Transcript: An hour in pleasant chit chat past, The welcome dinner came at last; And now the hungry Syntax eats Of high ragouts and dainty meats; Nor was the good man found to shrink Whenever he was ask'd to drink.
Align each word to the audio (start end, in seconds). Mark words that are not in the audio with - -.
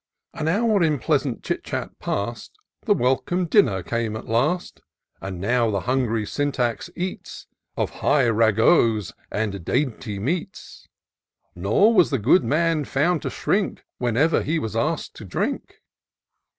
An 0.33 0.47
hour 0.47 0.81
in 0.81 0.97
pleasant 0.97 1.43
chit 1.43 1.63
chat 1.63 1.99
past, 1.99 2.57
The 2.87 2.95
welcome 2.95 3.45
dinner 3.45 3.83
came 3.83 4.15
at 4.15 4.25
last; 4.27 4.81
And 5.21 5.39
now 5.39 5.69
the 5.69 5.81
hungry 5.81 6.25
Syntax 6.25 6.89
eats 6.95 7.45
Of 7.77 7.91
high 8.01 8.23
ragouts 8.27 9.13
and 9.31 9.63
dainty 9.63 10.17
meats; 10.17 10.87
Nor 11.53 11.93
was 11.93 12.09
the 12.09 12.17
good 12.17 12.43
man 12.43 12.83
found 12.83 13.21
to 13.21 13.29
shrink 13.29 13.83
Whenever 13.99 14.41
he 14.41 14.57
was 14.57 14.75
ask'd 14.75 15.13
to 15.17 15.23
drink. 15.23 15.83